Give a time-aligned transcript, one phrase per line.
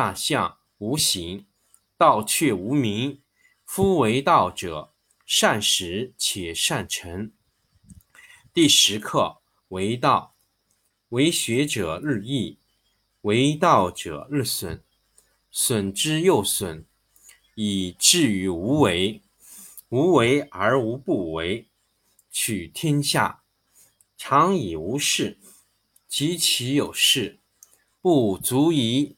[0.00, 1.44] 大象无形，
[1.96, 3.20] 道却无名。
[3.64, 4.94] 夫为道者，
[5.26, 7.32] 善始且善成。
[8.54, 9.38] 第十课：
[9.70, 10.36] 为道，
[11.08, 12.60] 为学者日益，
[13.22, 14.84] 为道者日损，
[15.50, 16.86] 损之又损，
[17.56, 19.20] 以至于无为。
[19.88, 21.66] 无为而无不为。
[22.30, 23.42] 取天下
[24.16, 25.40] 常以无事，
[26.06, 27.40] 及其有事，
[28.00, 29.17] 不足以。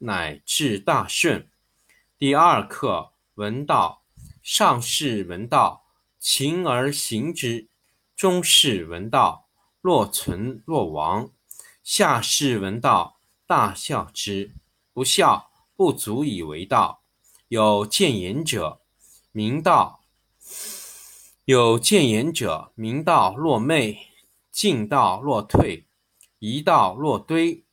[0.00, 1.48] 乃至大顺。
[2.18, 4.02] 第二课：闻道。
[4.42, 5.84] 上士闻道，
[6.18, 7.68] 勤而行之；
[8.16, 9.48] 中士闻道，
[9.82, 11.32] 若存若亡；
[11.82, 14.54] 下士闻道，大笑之。
[14.94, 17.02] 不笑，不足以为道。
[17.48, 18.80] 有见言者，
[19.32, 20.00] 明道；
[21.44, 23.98] 有见言者，明道若昧，
[24.50, 25.86] 进道若退，
[26.38, 27.64] 一道若堆。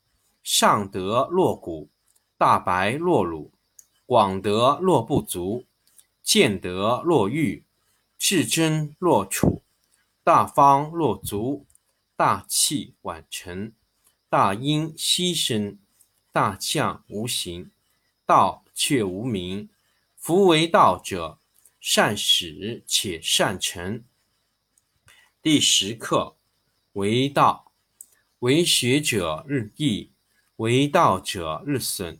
[0.44, 1.90] 上德若谷，
[2.38, 3.52] 大白若鲁，
[4.06, 5.66] 广德若不足，
[6.22, 7.64] 见德若愚，
[8.20, 9.64] 至真若楚，
[10.24, 11.66] 大方若足，
[12.16, 13.72] 大器晚成，
[14.30, 15.80] 大音希声，
[16.32, 17.72] 大象无形，
[18.26, 19.70] 道却无名。
[20.16, 21.40] 夫为道者，
[21.80, 24.04] 善始且善成。
[25.42, 26.36] 第十课：
[26.94, 27.72] 为道，
[28.40, 30.12] 为学者日益。
[30.58, 32.20] 为道者日损，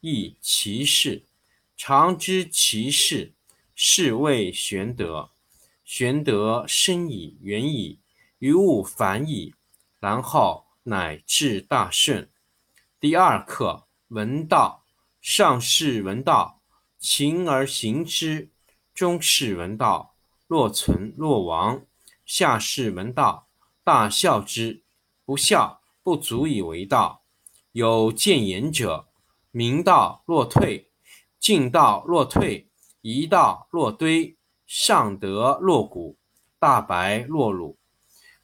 [0.00, 1.24] 亦其事。
[1.76, 3.34] 常知其事，
[3.74, 5.30] 是谓玄德。
[5.84, 8.00] 玄德深矣，远矣，
[8.38, 9.54] 于物反矣，
[10.00, 12.30] 然后乃至大顺。
[13.00, 14.84] 第二课，闻道。
[15.20, 16.62] 上士闻道，
[16.98, 18.48] 勤而行之；
[18.94, 20.14] 中士闻道，
[20.46, 21.80] 若存若亡；
[22.24, 23.48] 下士闻道，
[23.82, 24.84] 大孝之。
[25.24, 27.24] 不孝，不足以为道。
[27.72, 29.07] 有见言者，
[29.58, 30.88] 明道若退，
[31.40, 32.68] 进道若退，
[33.00, 34.36] 一道若堆，
[34.68, 36.16] 上德若谷，
[36.60, 37.76] 大白若鲁，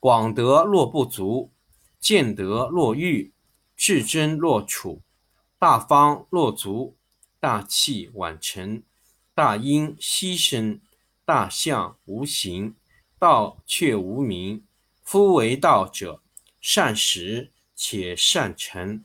[0.01, 1.53] 广德若不足，
[2.01, 3.33] 见德若愚，
[3.77, 5.03] 至真若楚，
[5.57, 6.97] 大方若足，
[7.39, 8.83] 大器晚成，
[9.37, 10.81] 大音希声，
[11.25, 12.75] 大象无形，
[13.21, 14.65] 道却无名。
[15.05, 16.21] 夫为道者，
[16.61, 19.05] 善始且善成。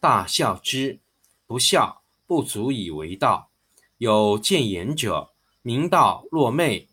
[0.00, 1.00] 大孝之，
[1.46, 3.50] 不孝，不足以为道。
[3.96, 6.88] 有见言者，明道若昧，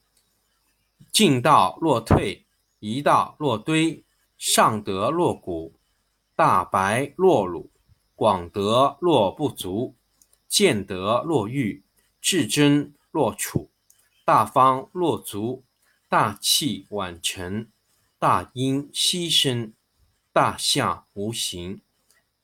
[1.12, 2.46] 进道若退，
[2.80, 4.04] 一道若堆，
[4.40, 5.76] 上德若谷，
[6.36, 7.70] 大白若鲁，
[8.16, 9.96] 广德若不足，
[10.48, 11.84] 见德若愚，
[12.20, 13.70] 至真若楚，
[14.26, 15.64] 大方若足，
[16.10, 17.70] 大器晚成，
[18.18, 19.74] 大音希声，
[20.34, 21.82] 大象无形。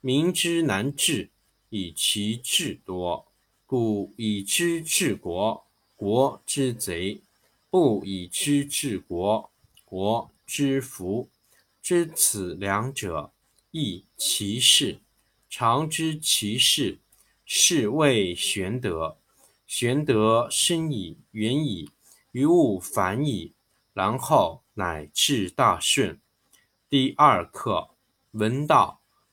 [0.00, 1.30] 民之难治，
[1.70, 3.26] 以其智多。
[3.66, 7.20] 故以知治国，国之贼；
[7.68, 9.50] 不以知治国，
[9.84, 11.28] 国之福。
[11.82, 13.32] 知此两者，
[13.72, 15.00] 亦其事。
[15.50, 16.98] 常知其事，
[17.44, 19.18] 是谓玄德。
[19.66, 21.90] 玄德深矣，远矣，
[22.30, 23.52] 于物反矣，
[23.92, 26.20] 然后乃至大顺。
[26.88, 27.90] 第二课，
[28.30, 29.00] 闻道。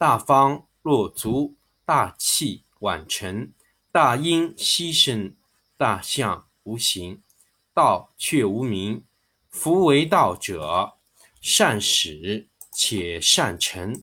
[0.00, 3.52] 大方若足，大器晚成，
[3.92, 5.36] 大音希声，
[5.76, 7.22] 大象无形，
[7.74, 9.04] 道却无名。
[9.50, 10.94] 夫为道者，
[11.42, 13.94] 善始且善成。